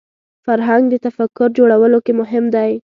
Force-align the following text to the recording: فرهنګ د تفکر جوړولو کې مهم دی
فرهنګ 0.45 0.83
د 0.89 0.95
تفکر 1.05 1.47
جوړولو 1.59 1.99
کې 2.05 2.13
مهم 2.21 2.45
دی 2.55 2.71